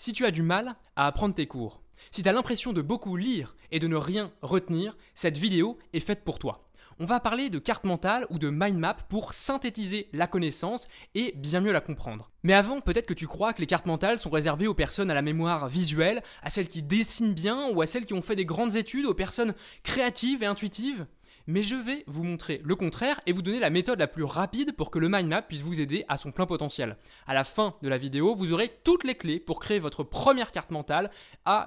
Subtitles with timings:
[0.00, 1.82] Si tu as du mal à apprendre tes cours,
[2.12, 5.98] si tu as l'impression de beaucoup lire et de ne rien retenir, cette vidéo est
[5.98, 6.68] faite pour toi.
[7.00, 11.32] On va parler de carte mentale ou de mind map pour synthétiser la connaissance et
[11.34, 12.30] bien mieux la comprendre.
[12.44, 15.14] Mais avant, peut-être que tu crois que les cartes mentales sont réservées aux personnes à
[15.14, 18.46] la mémoire visuelle, à celles qui dessinent bien ou à celles qui ont fait des
[18.46, 21.06] grandes études, aux personnes créatives et intuitives?
[21.48, 24.76] Mais je vais vous montrer le contraire et vous donner la méthode la plus rapide
[24.76, 26.98] pour que le mind map puisse vous aider à son plein potentiel.
[27.26, 30.52] À la fin de la vidéo, vous aurez toutes les clés pour créer votre première
[30.52, 31.10] carte mentale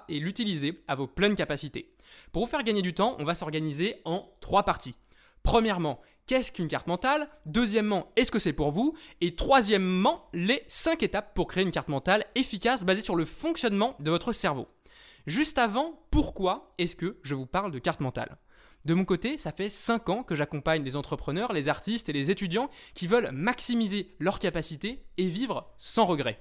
[0.08, 1.96] et l'utiliser à vos pleines capacités.
[2.32, 4.96] Pour vous faire gagner du temps, on va s'organiser en trois parties.
[5.42, 7.28] Premièrement, qu'est-ce qu'une carte mentale?
[7.48, 8.96] Deuxièmement, est-ce que c'est pour vous?
[9.20, 13.96] Et troisièmement, les cinq étapes pour créer une carte mentale efficace basée sur le fonctionnement
[14.00, 14.68] de votre cerveau.
[15.26, 18.38] Juste avant, pourquoi est-ce que je vous parle de carte mentale?
[18.84, 22.32] De mon côté, ça fait 5 ans que j'accompagne les entrepreneurs, les artistes et les
[22.32, 26.40] étudiants qui veulent maximiser leurs capacités et vivre sans regret.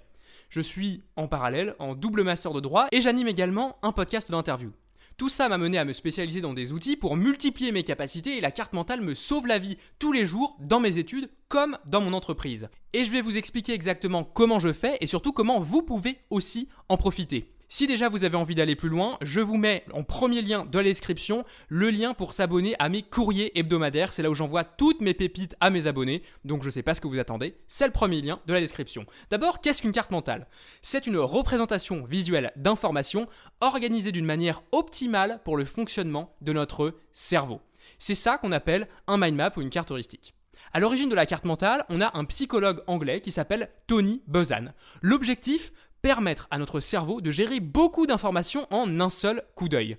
[0.49, 4.73] Je suis en parallèle en double master de droit et j'anime également un podcast d'interview.
[5.19, 8.41] Tout ça m'a mené à me spécialiser dans des outils pour multiplier mes capacités et
[8.41, 12.01] la carte mentale me sauve la vie tous les jours dans mes études comme dans
[12.01, 12.71] mon entreprise.
[12.95, 16.71] Et je vais vous expliquer exactement comment je fais et surtout comment vous pouvez aussi
[16.89, 17.53] en profiter.
[17.73, 20.79] Si déjà vous avez envie d'aller plus loin, je vous mets en premier lien de
[20.79, 24.11] la description le lien pour s'abonner à mes courriers hebdomadaires.
[24.11, 26.25] C'est là où j'envoie toutes mes pépites à mes abonnés.
[26.45, 27.55] Donc je ne sais pas ce que vous attendez.
[27.69, 29.07] C'est le premier lien de la description.
[29.31, 30.49] D'abord, qu'est-ce qu'une carte mentale?
[30.83, 33.29] C'est une représentation visuelle d'informations
[33.61, 37.61] organisée d'une manière optimale pour le fonctionnement de notre cerveau.
[38.01, 40.35] C'est ça qu'on appelle un mind map ou une carte heuristique.
[40.73, 44.73] À l'origine de la carte mentale, on a un psychologue anglais qui s'appelle Tony Buzan.
[45.03, 49.97] L'objectif, permettre à notre cerveau de gérer beaucoup d'informations en un seul coup d'œil.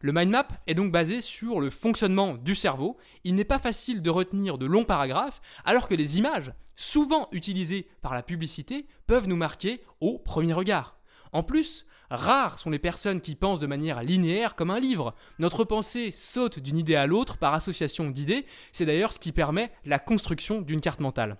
[0.00, 2.96] Le mind map est donc basé sur le fonctionnement du cerveau.
[3.24, 7.88] Il n'est pas facile de retenir de longs paragraphes, alors que les images, souvent utilisées
[8.00, 10.98] par la publicité, peuvent nous marquer au premier regard.
[11.32, 15.16] En plus, rares sont les personnes qui pensent de manière linéaire comme un livre.
[15.40, 19.72] Notre pensée saute d'une idée à l'autre par association d'idées, c'est d'ailleurs ce qui permet
[19.84, 21.38] la construction d'une carte mentale.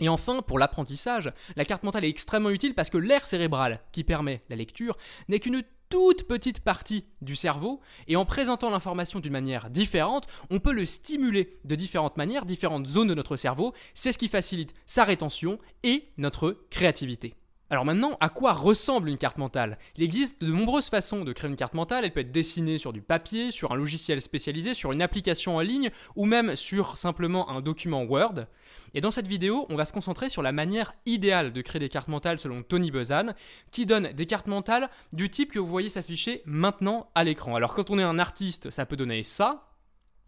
[0.00, 4.04] Et enfin, pour l'apprentissage, la carte mentale est extrêmement utile parce que l'air cérébral qui
[4.04, 4.96] permet la lecture
[5.28, 10.58] n'est qu'une toute petite partie du cerveau, et en présentant l'information d'une manière différente, on
[10.58, 14.72] peut le stimuler de différentes manières, différentes zones de notre cerveau, c'est ce qui facilite
[14.86, 17.34] sa rétention et notre créativité.
[17.72, 19.78] Alors maintenant, à quoi ressemble une carte mentale?
[19.96, 22.04] Il existe de nombreuses façons de créer une carte mentale.
[22.04, 25.60] Elle peut être dessinée sur du papier, sur un logiciel spécialisé, sur une application en
[25.60, 28.44] ligne ou même sur simplement un document Word.
[28.92, 31.88] Et dans cette vidéo, on va se concentrer sur la manière idéale de créer des
[31.88, 33.32] cartes mentales selon Tony Buzan,
[33.70, 37.56] qui donne des cartes mentales du type que vous voyez s'afficher maintenant à l'écran.
[37.56, 39.70] Alors quand on est un artiste, ça peut donner ça.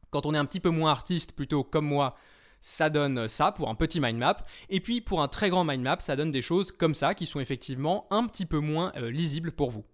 [0.09, 2.17] Quand on est un petit peu moins artiste, plutôt comme moi,
[2.65, 4.39] ça donne ça pour un petit mind map.
[4.71, 7.27] Et puis pour un très grand mind map, ça donne des choses comme ça qui
[7.27, 9.85] sont effectivement un petit peu moins euh, lisibles pour vous.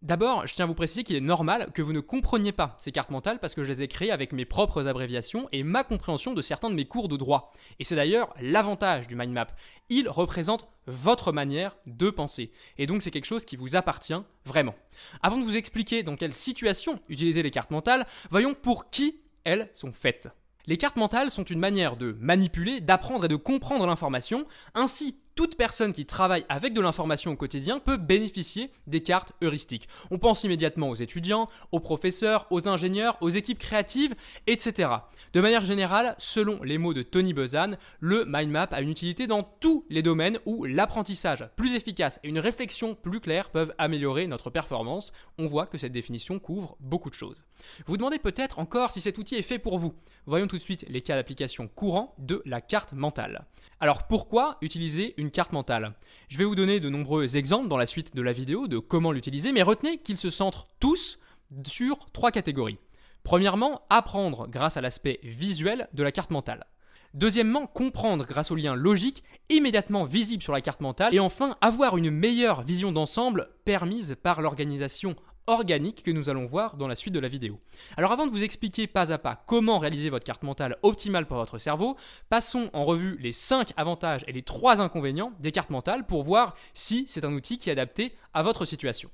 [0.00, 2.92] D'abord, je tiens à vous préciser qu'il est normal que vous ne compreniez pas ces
[2.92, 6.32] cartes mentales parce que je les ai créées avec mes propres abréviations et ma compréhension
[6.32, 7.52] de certains de mes cours de droit.
[7.80, 9.48] Et c'est d'ailleurs l'avantage du mind map.
[9.88, 12.52] Il représente votre manière de penser.
[12.78, 14.14] Et donc c'est quelque chose qui vous appartient
[14.44, 14.76] vraiment.
[15.22, 19.70] Avant de vous expliquer dans quelle situation utiliser les cartes mentales, voyons pour qui elles
[19.72, 20.28] sont faites.
[20.66, 24.46] Les cartes mentales sont une manière de manipuler, d'apprendre et de comprendre l'information.
[24.74, 29.88] Ainsi, toute personne qui travaille avec de l'information au quotidien peut bénéficier des cartes heuristiques.
[30.10, 34.14] On pense immédiatement aux étudiants, aux professeurs, aux ingénieurs, aux équipes créatives,
[34.46, 34.90] etc.
[35.32, 39.26] De manière générale, selon les mots de Tony Buzan, le mind map a une utilité
[39.26, 44.26] dans tous les domaines où l'apprentissage plus efficace et une réflexion plus claire peuvent améliorer
[44.26, 45.12] notre performance.
[45.38, 47.44] On voit que cette définition couvre beaucoup de choses.
[47.78, 49.94] Vous vous demandez peut-être encore si cet outil est fait pour vous.
[50.26, 53.46] Voyons tout de suite les cas d'application courants de la carte mentale.
[53.80, 55.94] Alors pourquoi utiliser une carte mentale
[56.28, 59.12] Je vais vous donner de nombreux exemples dans la suite de la vidéo de comment
[59.12, 61.18] l'utiliser, mais retenez qu'ils se centrent tous
[61.66, 62.78] sur trois catégories.
[63.22, 66.66] Premièrement, apprendre grâce à l'aspect visuel de la carte mentale.
[67.14, 71.14] Deuxièmement, comprendre grâce aux liens logiques immédiatement visibles sur la carte mentale.
[71.14, 75.14] Et enfin, avoir une meilleure vision d'ensemble permise par l'organisation
[75.46, 77.60] organique que nous allons voir dans la suite de la vidéo.
[77.96, 81.36] Alors avant de vous expliquer pas à pas comment réaliser votre carte mentale optimale pour
[81.36, 81.96] votre cerveau,
[82.28, 86.54] passons en revue les 5 avantages et les 3 inconvénients des cartes mentales pour voir
[86.72, 89.10] si c'est un outil qui est adapté à votre situation.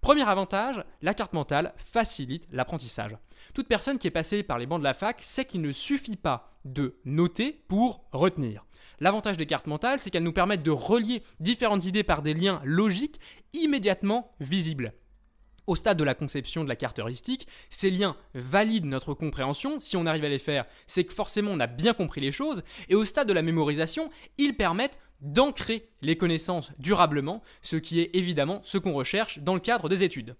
[0.00, 3.16] Premier avantage, la carte mentale facilite l'apprentissage.
[3.52, 6.16] Toute personne qui est passée par les bancs de la fac sait qu'il ne suffit
[6.16, 8.64] pas de noter pour retenir.
[9.00, 12.60] L'avantage des cartes mentales, c'est qu'elles nous permettent de relier différentes idées par des liens
[12.64, 13.20] logiques
[13.52, 14.92] immédiatement visibles.
[15.68, 19.80] Au stade de la conception de la carte heuristique, ces liens valident notre compréhension.
[19.80, 22.62] Si on arrive à les faire, c'est que forcément on a bien compris les choses.
[22.88, 28.08] Et au stade de la mémorisation, ils permettent d'ancrer les connaissances durablement, ce qui est
[28.14, 30.36] évidemment ce qu'on recherche dans le cadre des études.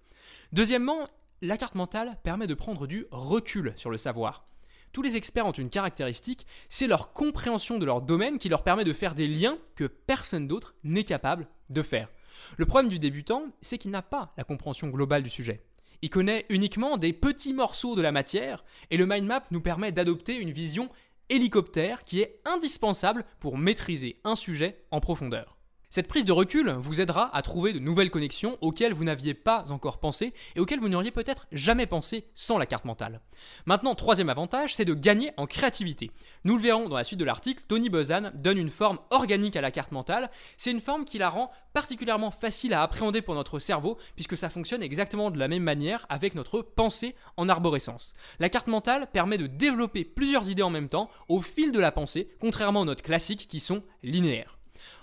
[0.51, 1.07] Deuxièmement,
[1.43, 4.47] la carte mentale permet de prendre du recul sur le savoir.
[4.93, 8.83] Tous les experts ont une caractéristique, c'est leur compréhension de leur domaine qui leur permet
[8.83, 12.09] de faire des liens que personne d'autre n'est capable de faire.
[12.57, 15.61] Le problème du débutant, c'est qu'il n'a pas la compréhension globale du sujet.
[16.01, 19.91] Il connaît uniquement des petits morceaux de la matière, et le mind map nous permet
[19.91, 20.89] d'adopter une vision
[21.29, 25.58] hélicoptère qui est indispensable pour maîtriser un sujet en profondeur.
[25.91, 29.65] Cette prise de recul vous aidera à trouver de nouvelles connexions auxquelles vous n'aviez pas
[29.71, 33.21] encore pensé et auxquelles vous n'auriez peut-être jamais pensé sans la carte mentale.
[33.65, 36.11] Maintenant, troisième avantage, c'est de gagner en créativité.
[36.43, 39.61] Nous le verrons dans la suite de l'article, Tony Buzan donne une forme organique à
[39.61, 40.29] la carte mentale.
[40.57, 44.51] C'est une forme qui la rend particulièrement facile à appréhender pour notre cerveau puisque ça
[44.51, 48.13] fonctionne exactement de la même manière avec notre pensée en arborescence.
[48.37, 51.91] La carte mentale permet de développer plusieurs idées en même temps au fil de la
[51.91, 54.58] pensée, contrairement aux notes classiques qui sont linéaires.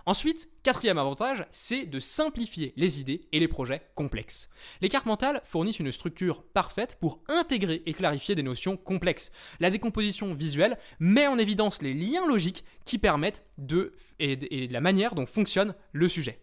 [0.09, 4.49] Ensuite, quatrième avantage, c'est de simplifier les idées et les projets complexes.
[4.81, 9.33] Les cartes mentales fournissent une structure parfaite pour intégrer et clarifier des notions complexes.
[9.59, 15.17] La décomposition visuelle met en évidence les liens logiques qui permettent de et, la manière
[15.17, 16.39] dont fonctionne le sujet.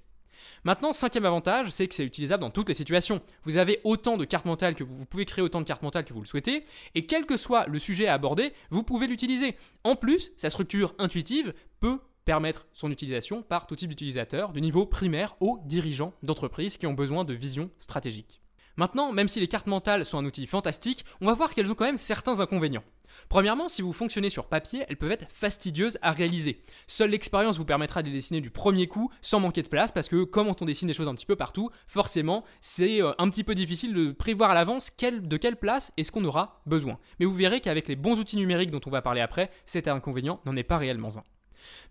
[0.66, 3.21] Maintenant, cinquième avantage, c'est que c'est utilisable dans toutes les situations.
[3.45, 6.04] Vous avez autant de cartes mentales que vous, vous, pouvez créer autant de cartes mentales
[6.04, 9.56] que vous le souhaitez, et quel que soit le sujet à aborder, vous pouvez l'utiliser.
[9.86, 14.86] En plus, sa structure intuitive peut permettre son utilisation par tout type d'utilisateurs, du niveau
[14.86, 18.42] primaire aux dirigeants d'entreprises qui ont besoin de vision stratégique.
[18.75, 21.75] Maintenant, même si les cartes mentales sont un outil fantastique, on va voir qu'elles ont
[21.75, 22.84] quand même certains inconvénients.
[23.30, 26.64] Premièrement, si vous fonctionnez sur papier, elles peuvent être fastidieuses à réaliser.
[26.88, 30.10] Seule l'expérience vous permettra de les dessiner du premier coup sans manquer de place parce
[30.10, 33.44] que comme on dessine des choses un petit peu partout, forcément c'est euh, un petit
[33.44, 36.98] peu difficile de prévoir à l'avance de quelle place est-ce qu'on aura besoin.
[37.19, 40.42] Mais vous verrez qu'avec les bons outils numériques dont on va parler après, cet inconvénient
[40.46, 41.24] n'en est pas réellement un.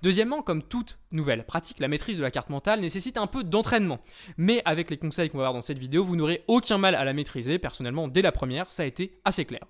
[0.02, 4.00] Deuxièmement, comme toute nouvelle pratique, la maîtrise de la carte mentale nécessite un peu d'entraînement.
[4.36, 7.04] Mais avec les conseils qu'on va voir dans cette vidéo, vous n'aurez aucun mal à
[7.04, 7.58] la maîtriser.
[7.58, 9.64] Personnellement, dès la première, ça a été assez clair.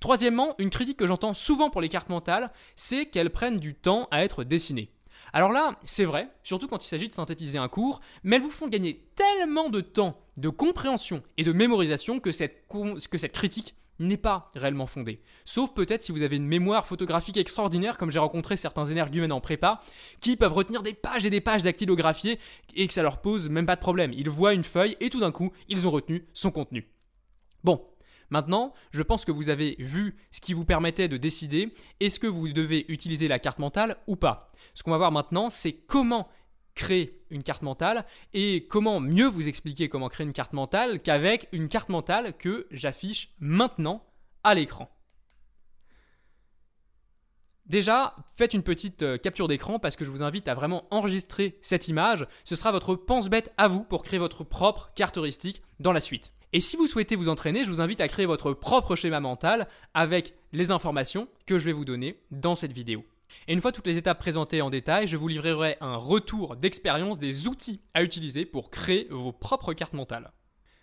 [0.00, 4.08] Troisièmement, une critique que j'entends souvent pour les cartes mentales, c'est qu'elles prennent du temps
[4.10, 4.90] à être dessinées.
[5.32, 8.50] Alors là, c'est vrai, surtout quand il s'agit de synthétiser un cours, mais elles vous
[8.50, 12.68] font gagner tellement de temps, de compréhension et de mémorisation que cette,
[13.10, 15.20] que cette critique n'est pas réellement fondée.
[15.44, 19.40] Sauf peut-être si vous avez une mémoire photographique extraordinaire, comme j'ai rencontré certains énergumènes en
[19.40, 19.80] prépa,
[20.20, 22.38] qui peuvent retenir des pages et des pages dactylographiées
[22.74, 24.12] et que ça leur pose même pas de problème.
[24.12, 26.88] Ils voient une feuille et tout d'un coup, ils ont retenu son contenu.
[27.62, 27.86] Bon,
[28.30, 32.26] Maintenant, je pense que vous avez vu ce qui vous permettait de décider est-ce que
[32.26, 34.50] vous devez utiliser la carte mentale ou pas?
[34.72, 36.28] Ce qu'on va voir maintenant, c'est comment
[36.74, 41.48] créer une carte mentale et comment mieux vous expliquer comment créer une carte mentale qu'avec
[41.52, 44.04] une carte mentale que j'affiche maintenant
[44.42, 44.90] à l'écran.
[47.66, 51.58] Déjà, faites une petite euh, capture d'écran parce que je vous invite à vraiment enregistrer
[51.62, 52.26] cette image.
[52.44, 56.34] Ce sera votre pense-bête à vous pour créer votre propre carte heuristique dans la suite.
[56.52, 59.66] Et si vous souhaitez vous entraîner, je vous invite à créer votre propre schéma mental
[59.94, 63.04] avec les informations que je vais vous donner dans cette vidéo.
[63.48, 67.18] Et une fois toutes les étapes présentées en détail, je vous livrerai un retour d'expérience
[67.18, 70.32] des outils à utiliser pour créer vos propres cartes mentales.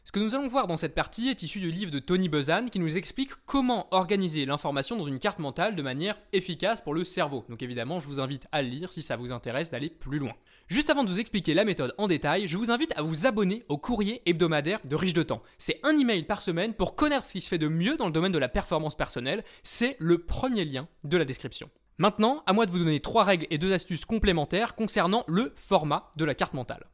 [0.04, 2.66] Ce que nous allons voir dans cette partie est issu du livre de Tony Buzan
[2.70, 7.04] qui nous explique comment organiser l'information dans une carte mentale de manière efficace pour le
[7.04, 7.46] cerveau.
[7.50, 10.34] Donc évidemment, je vous invite à le lire si ça vous intéresse d'aller plus loin.
[10.68, 13.64] Juste avant de vous expliquer la méthode en détail, je vous invite à vous abonner
[13.70, 15.44] au courrier hebdomadaire de Riche de Temps.
[15.60, 18.12] C'est un email par semaine pour connaître ce qui se fait de mieux dans le
[18.12, 19.44] domaine de la performance personnelle.
[19.62, 21.70] C'est le premier lien de la description.
[21.98, 26.12] Maintenant, à moi de vous donner trois règles et deux astuces complémentaires concernant le format
[26.18, 26.86] de la carte mentale.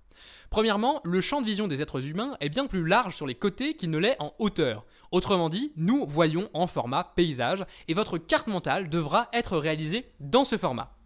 [0.50, 3.75] Premièrement, le champ de vision des êtres humains est bien plus large sur les côtés
[3.75, 4.86] qu'il ne l'est en hauteur.
[5.12, 10.46] Autrement dit, nous voyons en format paysage et votre carte mentale devra être réalisée dans
[10.46, 10.97] ce format.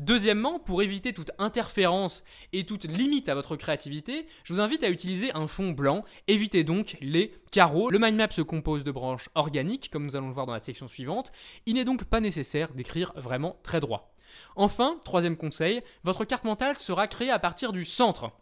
[0.00, 4.88] Deuxièmement, pour éviter toute interférence et toute limite à votre créativité, je vous invite à
[4.88, 6.06] utiliser un fond blanc.
[6.26, 7.90] Évitez donc les carreaux.
[7.90, 10.58] Le mind map se compose de branches organiques, comme nous allons le voir dans la
[10.58, 11.32] section suivante.
[11.66, 14.14] Il n'est donc pas nécessaire d'écrire vraiment très droit.
[14.56, 18.32] Enfin, troisième conseil, votre carte mentale sera créée à partir du centre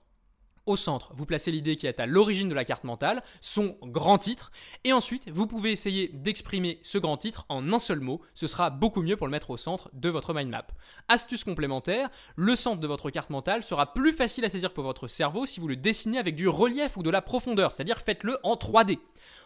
[0.69, 4.19] au centre, vous placez l'idée qui est à l'origine de la carte mentale, son grand
[4.19, 4.53] titre,
[4.85, 8.71] et ensuite vous pouvez essayer d'exprimer ce grand titre en un seul mot, ce sera
[8.71, 10.67] beaucoup mieux pour le mettre au centre de votre mind map.
[11.09, 15.09] Astuce complémentaire, le centre de votre carte mentale sera plus facile à saisir pour votre
[15.09, 18.55] cerveau si vous le dessinez avec du relief ou de la profondeur, c'est-à-dire faites-le en
[18.55, 18.99] 3D.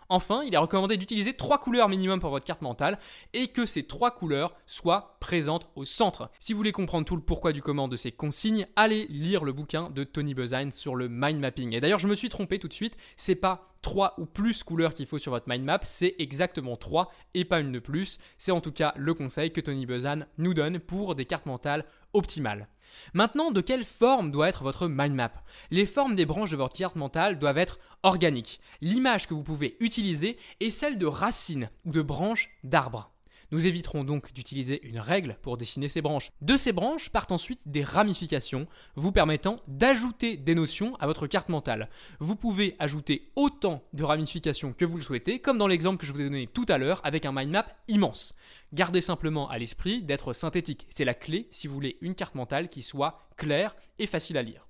[0.08, 2.98] Enfin, il est recommandé d'utiliser trois couleurs minimum pour votre carte mentale
[3.32, 6.30] et que ces trois couleurs soient présentes au centre.
[6.38, 9.52] Si vous voulez comprendre tout le pourquoi du comment de ces consignes, allez lire le
[9.52, 11.74] bouquin de Tony Buzine sur le mind mapping.
[11.74, 14.94] Et d'ailleurs, je me suis trompé tout de suite, c'est pas trois ou plus couleurs
[14.94, 18.18] qu'il faut sur votre mind map, c'est exactement trois et pas une de plus.
[18.38, 21.84] C'est en tout cas le conseil que Tony Buzan nous donne pour des cartes mentales
[22.12, 22.68] optimales.
[23.14, 25.32] Maintenant, de quelle forme doit être votre mind map?
[25.70, 28.60] Les formes des branches de votre carte mentale doivent être organiques.
[28.80, 33.10] L'image que vous pouvez utiliser est celle de racines ou de branches d'arbres.
[33.52, 36.30] Nous éviterons donc d'utiliser une règle pour dessiner ces branches.
[36.40, 38.66] De ces branches partent ensuite des ramifications,
[38.96, 41.90] vous permettant d'ajouter des notions à votre carte mentale.
[42.18, 46.12] Vous pouvez ajouter autant de ramifications que vous le souhaitez, comme dans l'exemple que je
[46.12, 48.34] vous ai donné tout à l'heure avec un mind map immense.
[48.72, 50.86] Gardez simplement à l'esprit d'être synthétique.
[50.88, 54.42] C'est la clé si vous voulez une carte mentale qui soit claire et facile à
[54.42, 54.66] lire.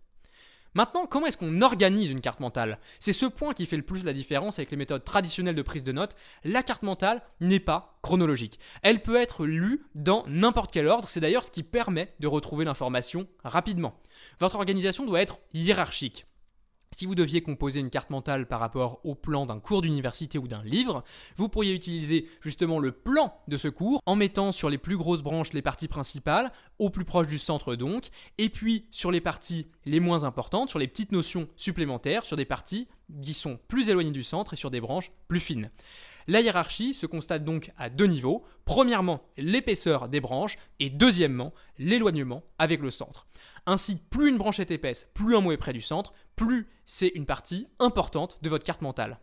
[0.75, 2.79] Maintenant, comment est-ce qu'on organise une carte mentale?
[2.99, 5.85] C'est ce point qui fait le plus la différence avec les méthodes traditionnelles de prise
[5.85, 6.17] de notes.
[6.45, 8.59] La carte mentale n'est pas chronologique.
[8.83, 12.65] Elle peut être lue dans n'importe quel ordre, c'est d'ailleurs ce qui permet de retrouver
[12.65, 14.01] l'information rapidement.
[14.41, 16.27] Votre organisation doit être hiérarchique.
[17.03, 20.47] Si vous deviez composer une carte mentale par rapport au plan d'un cours d'université ou
[20.47, 21.03] d'un livre,
[21.35, 25.25] vous pourriez utiliser justement le plan de ce cours en mettant sur les plus grosses
[25.25, 29.67] branches les parties principales, au plus proche du centre donc, et puis sur les parties
[29.85, 32.87] les moins importantes, sur les petites notions supplémentaires, sur des parties
[33.21, 35.73] qui sont plus éloignées du centre et sur des branches plus fines.
[36.29, 38.45] La hiérarchie se constate donc à deux niveaux.
[38.65, 43.27] Premièrement, l'épaisseur des branches et deuxièmement, l'éloignement avec le centre.
[43.67, 47.13] Ainsi, plus une branche est épaisse, plus un mot est près du centre, plus c'est
[47.15, 49.19] une partie importante de votre carte mentale.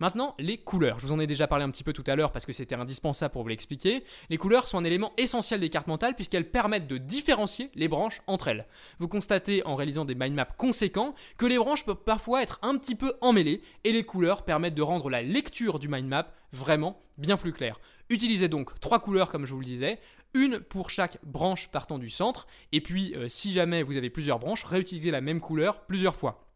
[0.00, 0.98] Maintenant, les couleurs.
[0.98, 2.74] Je vous en ai déjà parlé un petit peu tout à l'heure parce que c'était
[2.74, 4.02] indispensable pour vous l'expliquer.
[4.30, 8.22] Les couleurs sont un élément essentiel des cartes mentales puisqu'elles permettent de différencier les branches
[8.26, 8.66] entre elles.
[8.98, 12.78] Vous constatez en réalisant des mind maps conséquents que les branches peuvent parfois être un
[12.78, 16.98] petit peu emmêlées et les couleurs permettent de rendre la lecture du mind map vraiment
[17.18, 17.78] bien plus claire.
[18.08, 20.00] Utilisez donc trois couleurs comme je vous le disais,
[20.32, 24.38] une pour chaque branche partant du centre, et puis euh, si jamais vous avez plusieurs
[24.38, 26.49] branches, réutilisez la même couleur plusieurs fois.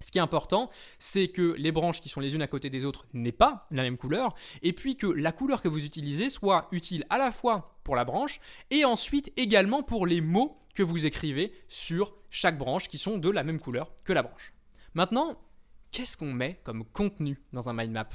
[0.00, 2.84] Ce qui est important, c'est que les branches qui sont les unes à côté des
[2.84, 6.68] autres n'aient pas la même couleur, et puis que la couleur que vous utilisez soit
[6.70, 8.40] utile à la fois pour la branche,
[8.70, 13.28] et ensuite également pour les mots que vous écrivez sur chaque branche qui sont de
[13.28, 14.52] la même couleur que la branche.
[14.94, 15.36] Maintenant,
[15.90, 18.08] qu'est-ce qu'on met comme contenu dans un mind map?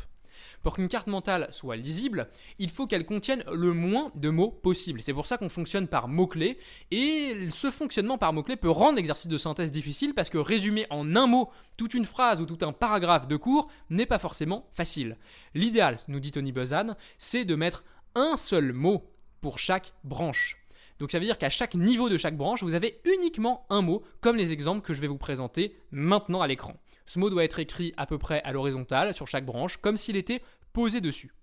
[0.62, 5.02] Pour qu'une carte mentale soit lisible, il faut qu'elle contienne le moins de mots possible.
[5.04, 6.58] C'est pour ça qu'on fonctionne par mots-clés.
[6.92, 11.16] Et ce fonctionnement par mots-clés peut rendre l'exercice de synthèse difficile parce que résumer en
[11.16, 15.18] un mot toute une phrase ou tout un paragraphe de cours n'est pas forcément facile.
[15.54, 17.84] L'idéal, nous dit Tony Buzan, c'est de mettre
[18.16, 19.10] un seul mot
[19.42, 20.63] pour chaque branche.
[21.00, 24.04] Donc ça veut dire qu'à chaque niveau de chaque branche, vous avez uniquement un mot,
[24.22, 26.76] comme les exemples que je vais vous présenter maintenant à l'écran.
[27.06, 30.16] Ce mot doit être écrit à peu près à l'horizontale sur chaque branche, comme s'il
[30.16, 31.34] était posé dessus.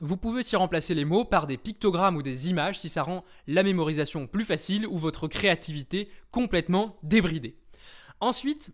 [0.00, 3.24] Vous pouvez aussi remplacer les mots par des pictogrammes ou des images si ça rend
[3.46, 7.56] la mémorisation plus facile ou votre créativité complètement débridée.
[8.20, 8.72] Ensuite,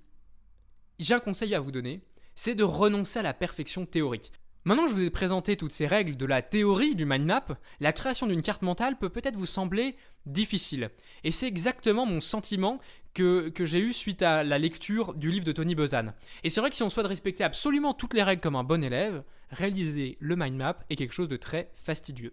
[0.99, 2.03] j'ai un conseil à vous donner,
[2.35, 4.33] c'est de renoncer à la perfection théorique.
[4.67, 7.45] Maintenant que je vous ai présenté toutes ces règles de la théorie du mind map,
[7.81, 9.95] la création d'une carte mentale peut peut-être vous sembler
[10.25, 10.91] difficile.
[11.23, 12.81] Et c'est exactement mon sentiment
[13.13, 16.15] que, j'ai eu suite à la lecture du livre de Tony Buzan.
[16.45, 18.83] Et c'est vrai que si on souhaite respecter absolument toutes les règles comme un bon
[18.83, 22.33] élève, réaliser le mind map est quelque chose de très fastidieux.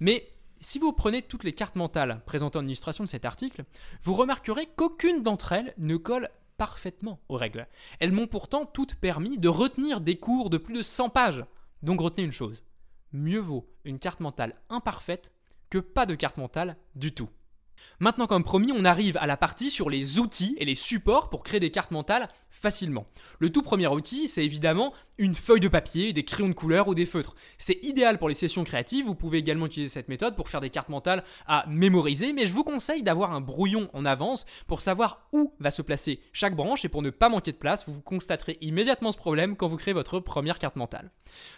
[0.00, 3.64] Mais si vous prenez toutes les cartes mentales présentées en illustration de cet article,
[4.02, 7.66] vous remarquerez qu'aucune d'entre elles ne colle parfaitement aux règles.
[8.00, 11.44] Elles m'ont pourtant toutes permis de retenir des cours de plus de 100 pages.
[11.82, 12.62] Donc retenez une chose,
[13.12, 15.32] mieux vaut une carte mentale imparfaite
[15.70, 17.28] que pas de carte mentale du tout.
[18.00, 21.42] Maintenant, comme promis, on arrive à la partie sur les outils et les supports pour
[21.42, 23.06] créer des cartes mentales facilement.
[23.40, 26.94] Le tout premier outil, c'est évidemment une feuille de papier, des crayons de couleur ou
[26.94, 27.34] des feutres.
[27.58, 30.70] C'est idéal pour les sessions créatives, vous pouvez également utiliser cette méthode pour faire des
[30.70, 35.28] cartes mentales à mémoriser, mais je vous conseille d'avoir un brouillon en avance pour savoir
[35.32, 38.56] où va se placer chaque branche et pour ne pas manquer de place, vous constaterez
[38.60, 41.10] immédiatement ce problème quand vous créez votre première carte mentale.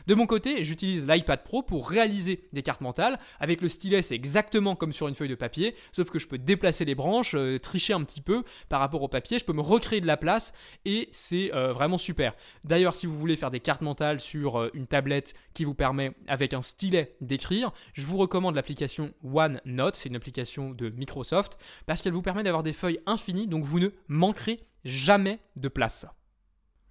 [0.06, 3.18] De mon côté, j'utilise l'iPad Pro pour réaliser des cartes mentales.
[3.38, 6.84] Avec le stylet, c'est exactement comme sur une feuille de papier, sauf je peux déplacer
[6.84, 10.00] les branches, euh, tricher un petit peu par rapport au papier, je peux me recréer
[10.00, 10.52] de la place
[10.84, 12.34] et c'est euh, vraiment super.
[12.64, 16.12] D'ailleurs, si vous voulez faire des cartes mentales sur euh, une tablette qui vous permet
[16.28, 22.02] avec un stylet d'écrire, je vous recommande l'application OneNote, c'est une application de Microsoft, parce
[22.02, 26.06] qu'elle vous permet d'avoir des feuilles infinies, donc vous ne manquerez jamais de place.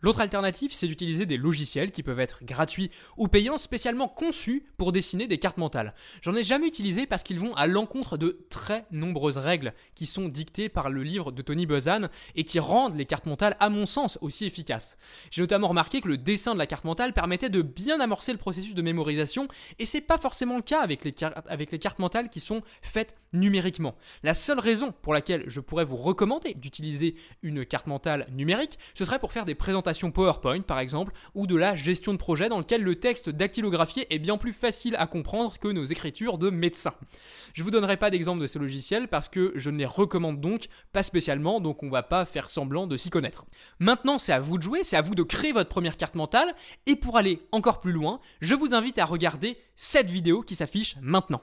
[0.01, 4.91] L'autre alternative, c'est d'utiliser des logiciels qui peuvent être gratuits ou payants spécialement conçus pour
[4.91, 5.95] dessiner des cartes mentales.
[6.21, 10.27] J'en ai jamais utilisé parce qu'ils vont à l'encontre de très nombreuses règles qui sont
[10.27, 13.85] dictées par le livre de Tony Buzan et qui rendent les cartes mentales, à mon
[13.85, 14.97] sens, aussi efficaces.
[15.31, 18.37] J'ai notamment remarqué que le dessin de la carte mentale permettait de bien amorcer le
[18.37, 19.47] processus de mémorisation
[19.79, 21.15] et c'est pas forcément le cas avec les,
[21.47, 23.95] avec les cartes mentales qui sont faites numériquement.
[24.23, 29.05] La seule raison pour laquelle je pourrais vous recommander d'utiliser une carte mentale numérique, ce
[29.05, 32.59] serait pour faire des présentations PowerPoint par exemple, ou de la gestion de projet dans
[32.59, 36.95] lequel le texte dactylographié est bien plus facile à comprendre que nos écritures de médecins.
[37.53, 40.67] Je vous donnerai pas d'exemple de ces logiciels parce que je ne les recommande donc
[40.91, 43.45] pas spécialement, donc on va pas faire semblant de s'y connaître.
[43.79, 46.53] Maintenant, c'est à vous de jouer, c'est à vous de créer votre première carte mentale,
[46.85, 50.95] et pour aller encore plus loin, je vous invite à regarder cette vidéo qui s'affiche
[51.01, 51.41] maintenant.